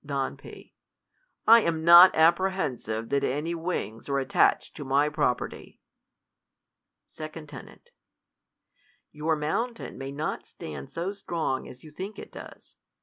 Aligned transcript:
'Don 0.17 0.35
P. 0.35 0.73
I 1.45 1.61
am 1.61 1.83
not 1.85 2.15
apprehensive 2.15 3.09
that 3.09 3.23
any 3.23 3.53
wrings 3.53 4.07
ar^ 4.07 4.19
attached 4.19 4.75
to 4.77 4.83
my 4.83 5.09
property. 5.09 5.79
2cL 7.13 7.45
2\n. 7.45 7.77
Your 9.11 9.35
mountain 9.35 9.99
may 9.99 10.11
not 10.11 10.47
stand 10.47 10.89
so 10.89 11.11
strong 11.11 11.67
as 11.67 11.83
you 11.83 11.91
think 11.91 12.17
it 12.17 12.31
does. 12.31 12.77